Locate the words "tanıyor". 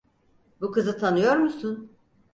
0.99-1.35